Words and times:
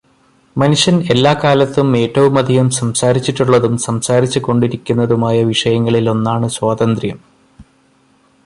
മനുഷ്യൻ 0.55 0.95
എല്ലാ 1.09 1.33
കാലത്തും 1.33 1.89
ഏറ്റവുമധികം 1.97 2.69
സംസാരിച്ചിട്ടുള്ളതും 2.69 3.77
സംസാരിച്ചു 3.77 4.39
കൊണ്ടിരിക്കുന്നതുമായ 4.39 5.43
വിഷയങ്ങളിൽ 5.43 6.07
ഒന്നാണ് 6.09 6.49
സ്വാതന്ത്ര്യം. 6.49 7.19